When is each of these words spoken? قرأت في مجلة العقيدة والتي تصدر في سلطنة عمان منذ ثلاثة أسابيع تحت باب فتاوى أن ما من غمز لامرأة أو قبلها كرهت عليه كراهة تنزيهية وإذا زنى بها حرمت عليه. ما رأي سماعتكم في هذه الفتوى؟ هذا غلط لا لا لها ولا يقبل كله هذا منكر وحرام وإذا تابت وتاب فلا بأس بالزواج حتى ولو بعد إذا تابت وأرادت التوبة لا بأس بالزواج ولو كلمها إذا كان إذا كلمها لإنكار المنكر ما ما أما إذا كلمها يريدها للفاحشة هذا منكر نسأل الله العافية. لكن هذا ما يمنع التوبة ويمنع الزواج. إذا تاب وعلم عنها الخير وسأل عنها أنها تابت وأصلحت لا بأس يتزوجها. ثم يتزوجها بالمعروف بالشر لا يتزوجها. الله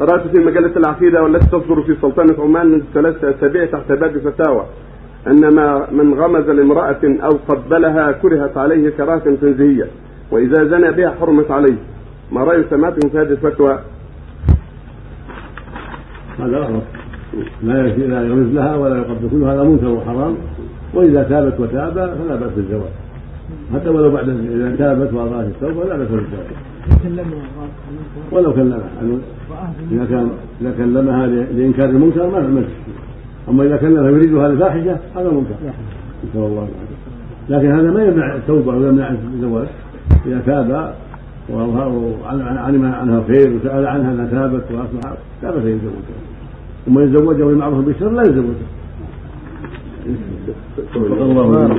قرأت 0.00 0.26
في 0.26 0.38
مجلة 0.38 0.76
العقيدة 0.76 1.22
والتي 1.22 1.46
تصدر 1.46 1.82
في 1.82 1.96
سلطنة 2.02 2.42
عمان 2.42 2.66
منذ 2.66 2.82
ثلاثة 2.94 3.30
أسابيع 3.30 3.64
تحت 3.64 3.92
باب 3.92 4.18
فتاوى 4.18 4.66
أن 5.26 5.54
ما 5.54 5.86
من 5.90 6.14
غمز 6.14 6.50
لامرأة 6.50 7.00
أو 7.04 7.30
قبلها 7.48 8.12
كرهت 8.12 8.56
عليه 8.56 8.90
كراهة 8.90 9.36
تنزيهية 9.40 9.86
وإذا 10.30 10.64
زنى 10.64 10.92
بها 10.92 11.14
حرمت 11.20 11.50
عليه. 11.50 11.76
ما 12.32 12.44
رأي 12.44 12.64
سماعتكم 12.70 13.08
في 13.08 13.18
هذه 13.18 13.30
الفتوى؟ 13.30 13.78
هذا 16.38 16.58
غلط 16.58 16.82
لا 17.62 17.82
لا 17.82 18.22
لها 18.24 18.76
ولا 18.76 18.96
يقبل 18.96 19.28
كله 19.30 19.54
هذا 19.54 19.62
منكر 19.62 19.88
وحرام 19.88 20.36
وإذا 20.94 21.22
تابت 21.22 21.60
وتاب 21.60 21.94
فلا 21.94 22.36
بأس 22.36 22.50
بالزواج 22.56 22.90
حتى 23.74 23.88
ولو 23.88 24.10
بعد 24.10 24.28
إذا 24.28 24.76
تابت 24.76 25.14
وأرادت 25.14 25.48
التوبة 25.48 25.84
لا 25.84 25.96
بأس 25.96 26.08
بالزواج 26.08 26.46
ولو 28.32 28.52
كلمها 28.52 28.78
إذا 29.92 30.04
كان 30.04 30.30
إذا 30.60 30.74
كلمها 30.78 31.26
لإنكار 31.26 31.88
المنكر 31.88 32.30
ما 32.30 32.40
ما 32.40 32.64
أما 33.48 33.64
إذا 33.64 33.76
كلمها 33.76 34.10
يريدها 34.10 34.48
للفاحشة 34.48 34.98
هذا 35.16 35.30
منكر 35.30 35.54
نسأل 36.24 36.40
الله 36.40 36.68
العافية. 36.68 37.00
لكن 37.48 37.72
هذا 37.72 37.90
ما 37.90 38.04
يمنع 38.04 38.34
التوبة 38.34 38.76
ويمنع 38.76 39.14
الزواج. 39.34 39.66
إذا 40.26 40.42
تاب 40.46 40.94
وعلم 41.52 42.84
عنها 42.84 43.18
الخير 43.18 43.56
وسأل 43.56 43.86
عنها 43.86 44.12
أنها 44.12 44.26
تابت 44.26 44.64
وأصلحت 44.72 45.18
لا 45.42 45.50
بأس 45.50 45.64
يتزوجها. 45.64 46.20
ثم 46.86 46.98
يتزوجها 46.98 47.46
بالمعروف 47.46 47.84
بالشر 47.84 48.10
لا 48.10 48.22
يتزوجها. 48.22 48.79
الله 50.96 51.70